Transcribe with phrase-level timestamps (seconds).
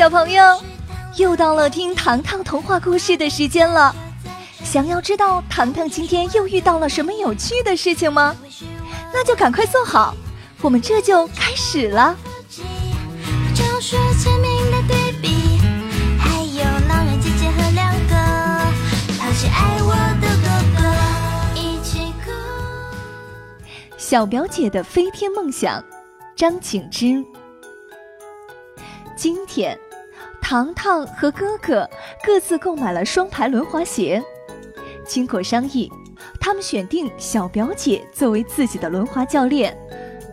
[0.00, 0.42] 小朋友，
[1.18, 3.94] 又到了听糖糖童话故事的时间了。
[4.64, 8.34] 想要知道糖糖今天又遇到了什么有趣的事情吗？
[9.12, 10.14] 那就赶快坐好，
[10.62, 12.16] 我们这就开始了。
[23.98, 25.84] 小表姐的飞天梦想，
[26.34, 27.22] 张景之。
[29.14, 29.78] 今天，
[30.50, 31.88] 糖糖和哥哥
[32.24, 34.20] 各自购买了双排轮滑鞋。
[35.06, 35.88] 经过商议，
[36.40, 39.78] 他们选定小表姐作为自己的轮滑教练。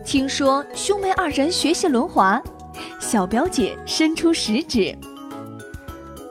[0.04, 2.42] 听说兄妹二人学习轮滑，
[2.98, 4.92] 小表姐伸出食指。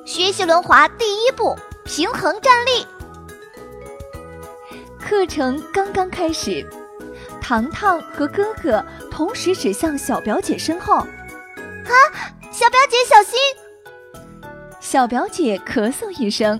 [0.05, 2.85] 学习轮滑第一步，平衡站立。
[4.99, 6.69] 课程刚刚开始，
[7.39, 10.95] 糖糖和哥哥同时指向小表姐身后。
[10.95, 11.07] 啊！
[12.51, 13.39] 小表姐，小心！
[14.89, 16.57] 小表姐咳嗽一声，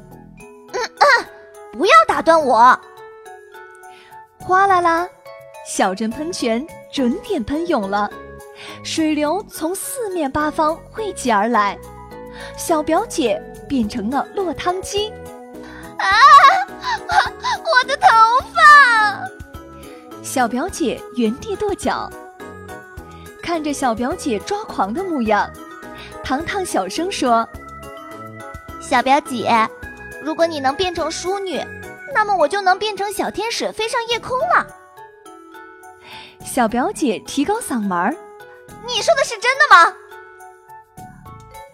[0.73, 1.25] 嗯嗯，
[1.72, 2.78] 不要打断我！
[4.38, 5.08] 哗啦啦，
[5.66, 8.11] 小镇喷泉准点喷涌了，
[8.84, 11.78] 水流从四面八方汇集而来，
[12.58, 15.08] 小表姐变成了落汤鸡。
[15.97, 16.12] 啊！
[17.08, 18.08] 我的头
[18.53, 19.23] 发！
[20.22, 22.12] 小表姐原地跺脚，
[23.41, 25.50] 看着小表姐抓狂的模样。
[26.25, 27.47] 糖糖小声说
[28.89, 29.69] ：“小表姐，
[30.23, 31.61] 如果你能变成淑女，
[32.13, 34.66] 那么我就能变成小天使飞上夜空了。”
[36.45, 38.16] 小表姐提高嗓门儿
[38.88, 39.94] ：“你说的是真的吗？”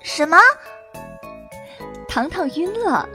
[0.02, 0.40] 什么？
[2.08, 3.08] 糖糖晕了。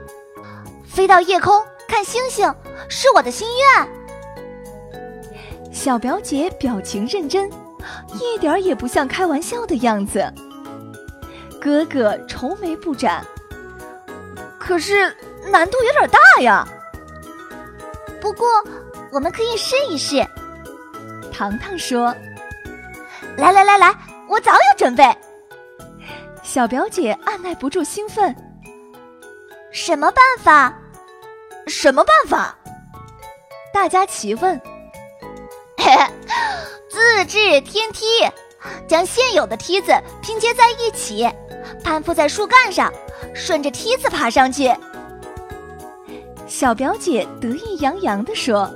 [0.86, 2.54] 飞到夜空看星星
[2.88, 3.88] 是我的心愿。
[5.72, 7.50] 小表姐表情认真，
[8.14, 10.32] 一点儿也不像开玩笑的样子。
[11.60, 13.26] 哥哥愁眉不展，
[14.68, 15.16] 可是
[15.50, 16.68] 难度有点大呀。
[18.20, 18.46] 不过
[19.10, 20.22] 我们可以试一试。
[21.32, 22.14] 糖糖说
[23.38, 23.94] ：“来来来来，
[24.28, 25.02] 我早有准备。”
[26.44, 28.36] 小表姐按耐不住兴奋
[29.72, 30.78] ：“什么办法？
[31.66, 32.54] 什么办法？”
[33.72, 34.60] 大家齐问
[36.90, 38.04] ：“自制天梯，
[38.86, 41.26] 将现有的梯子拼接在一起。”
[41.82, 42.92] 攀附在树干上，
[43.34, 44.74] 顺着梯子爬上去。
[46.46, 48.70] 小表姐得意洋洋地说：“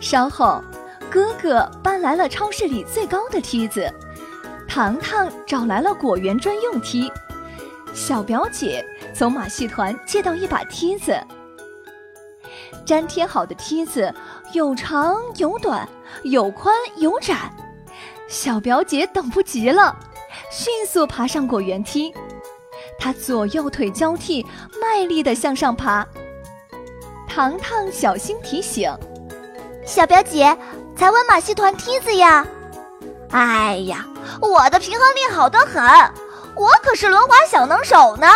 [0.00, 0.62] 稍后，
[1.10, 3.90] 哥哥搬来了超市里最高的梯子，
[4.68, 7.10] 糖糖找来了果园专用梯，
[7.94, 8.84] 小表姐
[9.14, 11.18] 从马戏团借到一把梯子。
[12.84, 14.12] 粘贴好的梯子
[14.52, 15.88] 有长有短，
[16.22, 17.50] 有宽有窄，
[18.28, 19.96] 小表姐等不及了。”
[20.50, 22.12] 迅速爬上果园梯，
[23.04, 24.46] 他左右腿交替，
[24.80, 26.06] 卖力地向上爬。
[27.28, 28.90] 糖糖小心提醒
[29.84, 30.56] ：“小表姐，
[30.96, 32.46] 踩稳马戏团梯子呀！”
[33.28, 34.06] 哎呀，
[34.40, 35.82] 我的平衡力好得很，
[36.56, 38.26] 我可是轮滑小能手呢。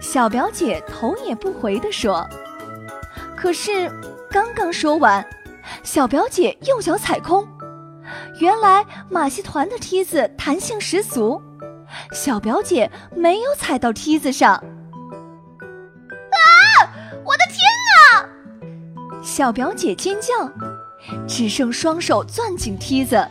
[0.00, 2.28] 小表姐头也不回地说
[3.38, 3.88] ：“可是
[4.28, 5.24] 刚刚说完，
[5.84, 7.46] 小表姐右脚踩空。”
[8.40, 11.40] 原来马戏团的梯子弹性十足，
[12.12, 14.54] 小表姐没有踩到梯子上。
[14.54, 14.62] 啊！
[17.24, 17.58] 我的天
[17.98, 18.26] 啊！
[19.22, 20.50] 小表姐尖叫，
[21.26, 23.26] 只剩双手攥紧梯子。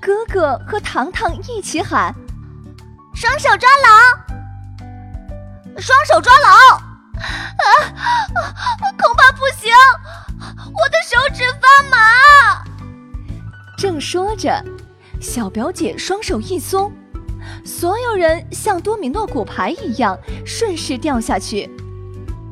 [0.00, 2.14] 哥哥和糖糖一起喊
[3.14, 3.88] ：“双手抓牢！
[5.80, 6.76] 双手抓牢！”
[7.22, 7.64] 啊！
[8.98, 9.72] 恐怕不行，
[10.40, 11.96] 我的手指发麻。
[13.76, 14.62] 正说着，
[15.20, 16.92] 小表姐双手一松，
[17.64, 21.70] 所有人像多米诺骨牌一样顺势掉下去。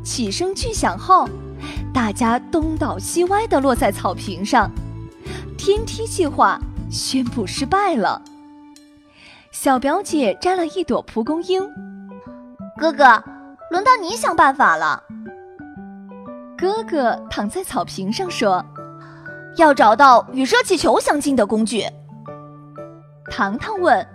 [0.02, 1.28] 起声巨响后，
[1.92, 4.70] 大家东倒西歪地落在草坪上。
[5.58, 6.58] 天梯计划
[6.90, 8.22] 宣布失败了。
[9.52, 11.68] 小表姐摘了一朵蒲公英。
[12.78, 13.22] 哥哥，
[13.70, 15.02] 轮到你想办法了。
[16.56, 18.64] 哥哥躺在草坪上说。
[19.56, 21.84] 要找到与热气球相近的工具。
[23.30, 24.06] 糖糖问：“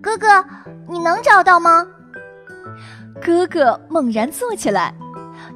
[0.00, 0.26] 哥哥，
[0.88, 1.86] 你能找到吗？”
[3.20, 4.94] 哥哥猛然坐起来，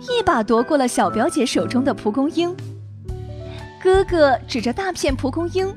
[0.00, 2.55] 一把夺过了小表姐手中的蒲公英。
[3.81, 5.73] 哥哥指着大片蒲公英：“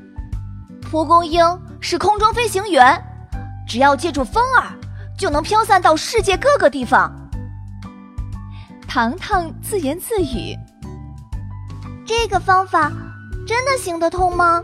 [0.82, 1.42] 蒲公英
[1.80, 3.00] 是空中飞行员，
[3.68, 4.74] 只要借助风儿，
[5.16, 7.12] 就能飘散到世界各个地方。”
[8.88, 10.56] 糖糖自言自语。
[12.06, 12.90] 这个方法
[13.46, 14.62] 真的行得通吗？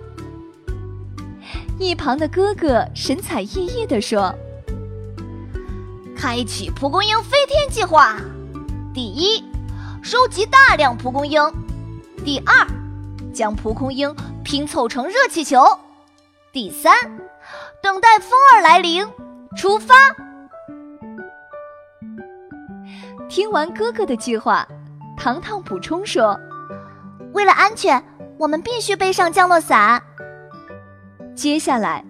[1.83, 4.33] 一旁的哥哥神采奕奕地说
[6.17, 8.17] ：“开启蒲公英飞天计划，
[8.95, 9.45] 第一，
[10.03, 11.43] 收集大量蒲公英；
[12.25, 12.67] 第二，
[13.35, 14.15] 将蒲公英
[14.45, 15.61] 拼凑成热气球；
[16.53, 16.95] 第三，
[17.83, 19.07] 等待风儿来临，
[19.57, 19.95] 出发。”
[23.29, 24.67] 听完哥哥的计划，
[25.17, 26.39] 糖糖补充说
[27.33, 28.03] ：“为了安全，
[28.39, 30.01] 我们必须背上降落伞。”
[31.35, 32.05] 接下来，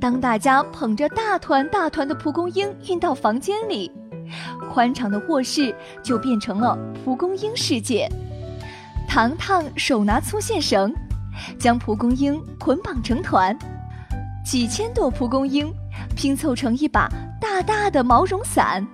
[0.00, 3.90] 当大家捧着大团大团的蒲公英运到房间里，
[4.72, 8.08] 宽敞的卧室就变成了蒲公英世界。
[9.08, 10.92] 糖糖手拿粗线绳，
[11.58, 13.56] 将蒲公英捆绑成团，
[14.44, 15.72] 几千朵蒲公英
[16.16, 17.08] 拼凑成一把
[17.40, 18.84] 大大的毛绒伞。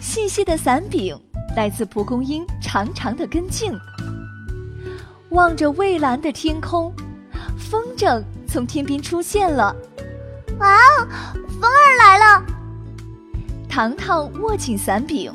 [0.00, 1.16] 细细的伞柄
[1.54, 3.72] 来自蒲公英长长的根茎。
[5.28, 6.92] 望着蔚蓝的天空，
[7.58, 8.22] 风筝
[8.52, 9.74] 从天边出现了。
[10.58, 11.08] 哇哦，
[11.58, 12.44] 风儿来了！
[13.66, 15.32] 糖糖握紧伞柄，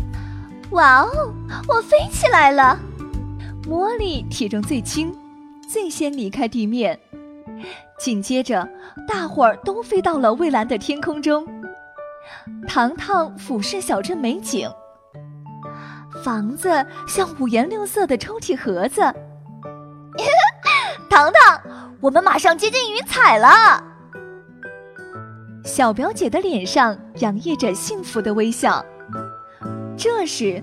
[0.70, 1.34] 哇哦，
[1.68, 2.78] 我飞起来了！
[3.64, 5.12] 茉莉体重最轻，
[5.68, 7.00] 最先离开地面。
[7.98, 8.70] 紧接着，
[9.08, 11.44] 大伙儿都飞到了蔚蓝的天空中。
[12.68, 14.70] 糖糖俯视小镇美景，
[16.24, 19.02] 房子像五颜六色的抽屉盒子。
[21.18, 21.60] 糖糖，
[22.00, 23.84] 我们马上接近云彩了。
[25.66, 28.86] 小表姐的脸上洋溢着幸福的微笑。
[29.98, 30.62] 这时，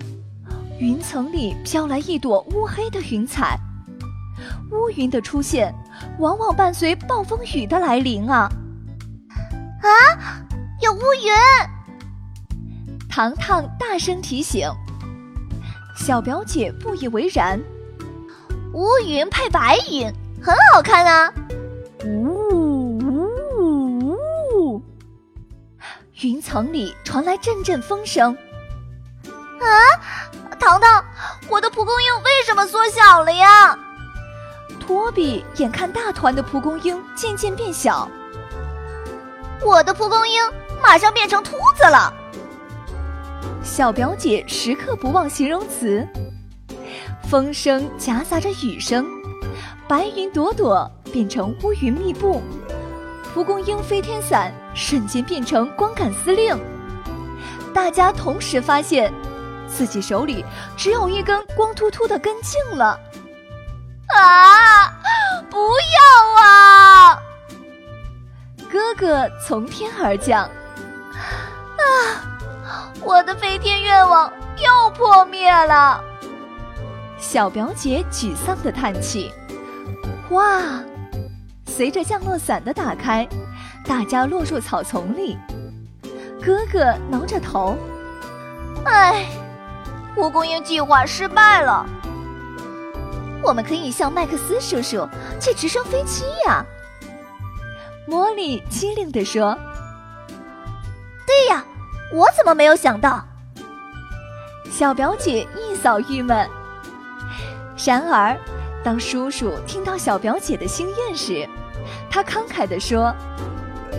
[0.79, 3.59] 云层里飘来一朵乌黑的云彩。
[4.71, 5.75] 乌云的出现，
[6.21, 8.49] 往往伴随暴风雨的来临啊！
[9.83, 9.91] 啊！
[10.81, 11.33] 有乌云，
[13.11, 14.71] 糖糖大声提醒。
[15.97, 17.61] 小表姐不以为然。
[18.73, 20.13] 乌云配白云，
[20.45, 21.33] 很好看啊！
[22.05, 24.15] 呜呜
[24.55, 24.83] 呜！
[26.21, 28.37] 云层里传来阵阵风声。
[29.27, 29.65] 啊，
[30.61, 31.03] 糖糖，
[31.49, 33.79] 我的蒲公英为什么缩小了呀？
[34.79, 38.07] 托比眼看大团的蒲公英渐渐变小，
[39.65, 40.43] 我的蒲公英。
[40.83, 42.13] 马上变成秃子了。
[43.63, 46.07] 小表姐时刻不忘形容词。
[47.31, 49.07] 风声夹杂着雨声，
[49.95, 52.43] 白云朵朵变成乌云密布，
[53.33, 56.59] 蒲公英飞天伞瞬间变成光杆司令。
[57.73, 59.15] 大家同时发现，
[59.69, 60.45] 自己手里
[60.77, 62.99] 只有一根光秃秃的根茎了。
[64.17, 64.93] 啊！
[65.49, 67.23] 不要啊！
[68.69, 70.43] 哥哥从天而降。
[70.43, 72.35] 啊！
[73.01, 76.03] 我的飞天愿望又破灭了。
[77.17, 79.33] 小表姐沮丧的叹气。
[80.35, 80.83] 哇！
[81.67, 83.27] 随着降落伞的打开，
[83.85, 85.39] 大家落入草丛里。
[86.45, 87.77] 哥哥挠着头，
[88.85, 89.27] 唉，
[90.15, 91.87] 蒲公英计划失败了。
[93.43, 95.09] 我们可以向麦克斯叔叔
[95.39, 96.65] 借直升飞机呀。
[98.07, 99.57] 茉莉机灵地说
[101.27, 101.65] ：“对呀。”
[102.13, 103.27] 我怎么没有想到？
[104.71, 106.49] 小表姐一扫郁闷。
[107.85, 108.39] 然而，
[108.85, 111.49] 当叔叔听到小表姐的心愿时，
[112.11, 113.15] 他慷慨地说：“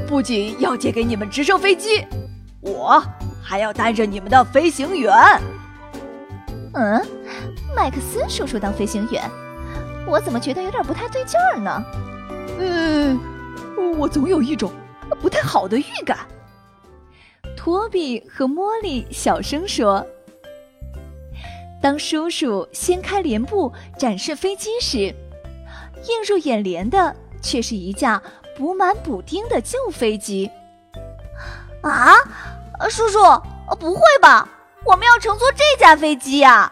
[0.07, 2.05] 不仅要借给你们直升飞机，
[2.61, 3.03] 我
[3.41, 5.11] 还要担任你们的飞行员。”
[6.75, 7.03] 嗯，
[7.75, 9.27] 麦克斯叔叔当飞行员，
[10.05, 11.83] 我怎么觉得有点不太对劲儿呢？
[12.59, 13.19] 嗯，
[13.97, 14.71] 我总有一种
[15.19, 16.19] 不太好的预感。
[17.57, 20.05] 托比和茉莉小声说
[21.81, 28.21] ：“当叔叔掀开帘布展示飞机时，映入眼帘的却是一架
[28.57, 30.49] 补满补丁的旧飞机。”
[31.83, 32.15] 啊，
[32.89, 33.19] 叔叔，
[33.79, 34.49] 不会吧？
[34.83, 36.71] 我们要乘坐这架飞机呀？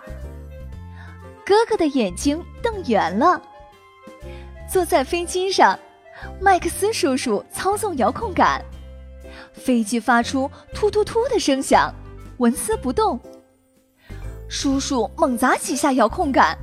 [1.46, 3.42] 哥哥的眼睛瞪圆了。
[4.68, 5.78] 坐在飞机上，
[6.40, 8.64] 麦克斯叔叔操纵遥控杆。
[9.54, 11.94] 飞机发出突突突的声响，
[12.38, 13.20] 纹丝不动。
[14.54, 16.56] 叔叔猛砸几下遥控杆，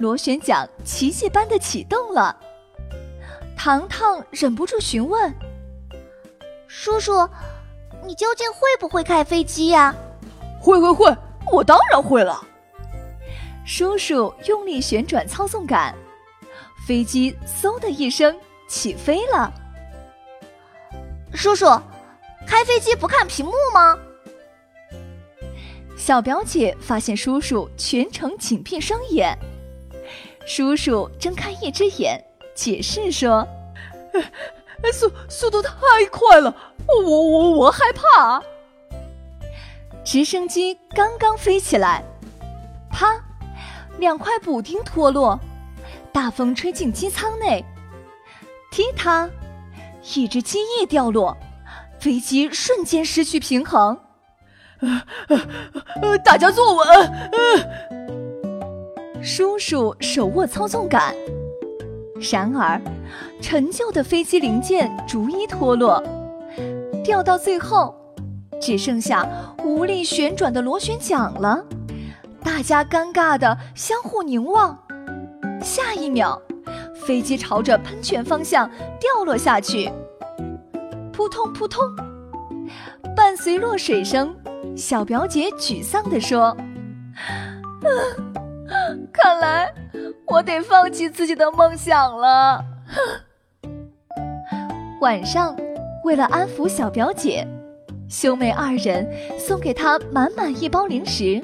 [0.00, 2.36] 螺旋桨奇迹般的启动了。
[3.56, 5.32] 糖糖忍不住询问
[6.66, 7.12] ：“叔叔，
[8.04, 9.94] 你究竟会不会开飞机呀
[10.60, 11.16] ？”“会会会，
[11.52, 12.44] 我当然会了。”
[13.64, 15.94] 叔叔用力旋转操纵杆，
[16.88, 18.36] 飞机嗖的一声
[18.66, 19.52] 起飞了。
[21.32, 21.66] 叔叔。
[22.44, 23.96] 开飞机不看屏幕吗？
[25.96, 29.38] 小表姐发现叔叔全程紧闭双眼，
[30.46, 32.20] 叔叔睁开一只眼，
[32.54, 33.46] 解释说
[34.92, 35.72] ：“速速度太
[36.10, 36.54] 快了，
[36.88, 38.42] 我我我害怕。
[40.04, 42.02] 直升机刚刚飞起来，
[42.90, 43.22] 啪，
[43.98, 45.38] 两块补丁脱落，
[46.12, 47.64] 大风吹进机舱内，
[48.72, 49.30] 踢踏，
[50.16, 51.36] 一只机翼掉落，
[52.00, 53.96] 飞机瞬间失去平衡。
[55.28, 55.40] 呃
[56.02, 56.86] 呃，大家坐稳。
[59.22, 61.14] 叔叔手握操纵杆，
[62.32, 62.80] 然而
[63.40, 66.02] 陈旧的飞机零件逐一脱落，
[67.04, 67.94] 掉到最后，
[68.60, 69.24] 只剩下
[69.64, 71.64] 无力旋转的螺旋桨了。
[72.42, 74.76] 大家尴尬的相互凝望，
[75.62, 76.42] 下一秒，
[77.06, 79.88] 飞机朝着喷泉方向掉落下去，
[81.12, 81.80] 扑通扑通，
[83.16, 84.34] 伴随落水声。
[84.76, 86.56] 小表姐沮丧地说
[89.12, 89.72] ：“看来
[90.26, 92.64] 我得放弃自己的梦想了。
[95.00, 95.56] ”晚上，
[96.04, 97.46] 为了安抚小表姐，
[98.08, 99.06] 兄妹二人
[99.38, 101.42] 送给她满满一包零食。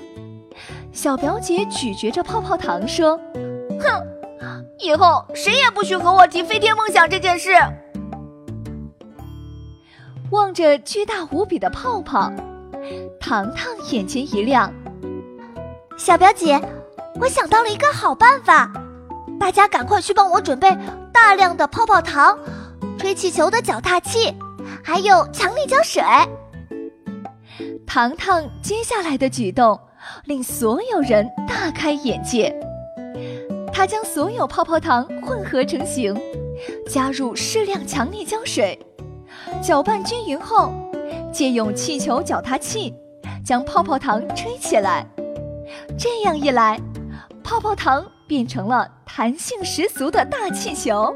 [0.93, 3.19] 小表姐咀嚼着泡泡糖说
[3.81, 4.07] ：“哼，
[4.79, 7.51] 以后谁也不许和我提飞天梦想这件事。”
[10.31, 12.31] 望着巨大无比的泡泡。
[13.21, 14.73] 糖糖眼前一亮，
[15.97, 16.61] 小表姐，
[17.21, 18.71] 我想到了一个好办法，
[19.39, 20.77] 大家赶快去帮我准备
[21.13, 22.39] 大量的泡泡糖、
[22.99, 24.35] 吹气球的脚踏器，
[24.83, 26.03] 还有强力胶水。
[27.87, 29.79] 糖糖接下来的举动
[30.25, 32.55] 令所有人大开眼界，
[33.73, 36.15] 他将所有泡泡糖混合成型，
[36.89, 38.79] 加入适量强力胶水，
[39.63, 40.73] 搅拌均匀后。
[41.31, 42.95] 借用气球脚踏器，
[43.45, 45.07] 将泡泡糖吹起来。
[45.99, 46.81] 这样一来，
[47.45, 51.15] 泡泡糖变成了弹性十足的大气球。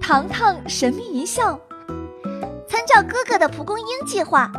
[0.00, 1.58] 糖糖神秘一笑，
[2.68, 4.50] 参照哥哥的蒲公英计划，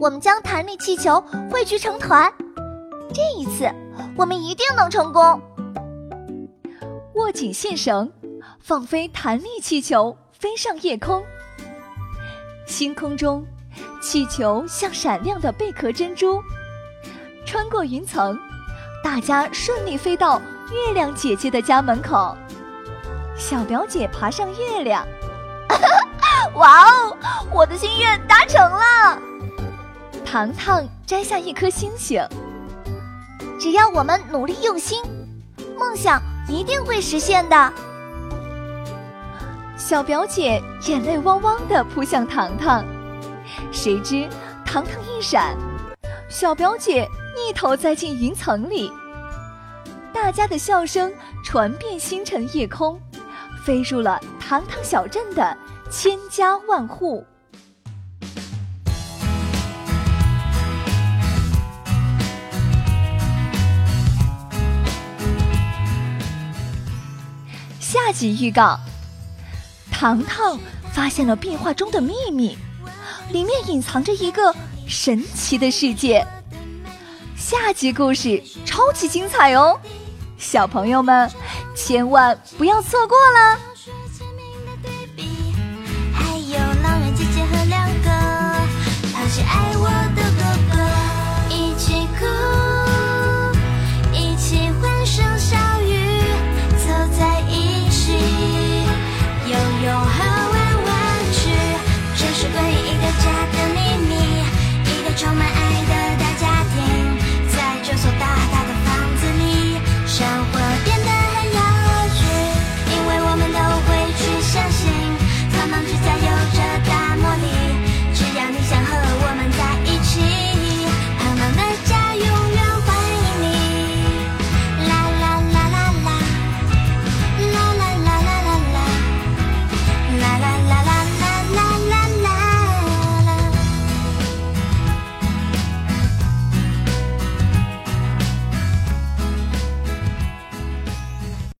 [0.00, 2.30] 我们将弹力气球汇聚成团。
[3.14, 3.70] 这一次，
[4.16, 5.40] 我们一定能成功。
[7.14, 8.10] 握紧线绳，
[8.60, 11.22] 放飞弹力气球，飞上夜空。
[12.72, 13.44] 星空中，
[14.00, 16.42] 气球像闪亮的贝壳珍珠，
[17.44, 18.38] 穿过云层，
[19.04, 22.34] 大家顺利飞到月亮姐姐的家门口。
[23.36, 25.06] 小表姐爬上月亮，
[26.56, 27.16] 哇哦，
[27.52, 29.18] 我的心愿达成了！
[30.24, 32.26] 糖糖摘下一颗星星，
[33.60, 35.02] 只要我们努力用心，
[35.78, 37.72] 梦想一定会实现的。
[39.84, 42.84] 小表姐眼泪汪汪地扑向糖糖，
[43.72, 44.28] 谁知
[44.64, 45.56] 糖糖一闪，
[46.28, 47.04] 小表姐
[47.36, 48.92] 一头栽进云层里。
[50.12, 51.12] 大家的笑声
[51.44, 52.96] 传遍星辰夜空，
[53.64, 55.58] 飞入了糖糖小镇的
[55.90, 57.26] 千家万户。
[67.80, 68.78] 下集预告。
[70.02, 70.58] 糖糖
[70.92, 72.58] 发现了壁画中的秘密，
[73.30, 74.52] 里面隐藏着一个
[74.84, 76.26] 神奇的世界。
[77.36, 79.78] 下集故事超级精彩哦，
[80.36, 81.30] 小朋友们
[81.76, 83.56] 千万不要错过了。